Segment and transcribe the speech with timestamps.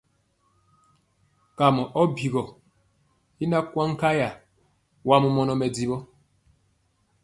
[1.57, 2.41] Kamɔ ɔ bigɔ
[3.43, 4.29] i na kwaŋ nkaya,
[5.07, 5.97] wa mɔmɔnɔ mɛdiwɔ.